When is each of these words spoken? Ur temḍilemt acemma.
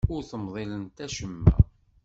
Ur 0.13 0.21
temḍilemt 0.29 0.97
acemma. 1.05 1.53